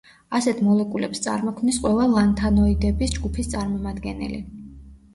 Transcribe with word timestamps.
ასეთ 0.37 0.63
მოლეკულებს 0.67 1.21
წარმოქმნის 1.25 1.79
ყველა 1.85 2.09
ლანთანოიდების 2.15 3.17
ჯგუფის 3.19 3.55
წარმომადგენელი. 3.55 4.47